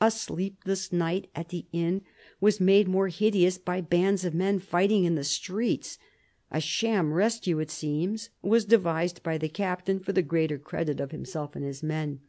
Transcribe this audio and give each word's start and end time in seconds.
A 0.00 0.10
sleepless 0.10 0.94
night 0.94 1.28
at 1.34 1.50
the 1.50 1.66
inn 1.70 2.00
was 2.40 2.58
made 2.58 2.88
more 2.88 3.08
hideous 3.08 3.58
by 3.58 3.82
bands 3.82 4.24
of 4.24 4.32
men 4.34 4.58
fighting 4.58 5.04
in 5.04 5.14
the 5.14 5.24
streets; 5.24 5.98
a 6.50 6.58
sham 6.58 7.12
rescue, 7.12 7.58
it 7.58 7.70
seems, 7.70 8.30
was 8.40 8.64
devised 8.64 9.22
by 9.22 9.36
the 9.36 9.50
captain 9.50 10.00
for 10.00 10.14
the 10.14 10.22
greater 10.22 10.56
credit 10.56 11.00
of 11.00 11.10
himself 11.10 11.54
and 11.54 11.66
his 11.66 11.82
men. 11.82 12.20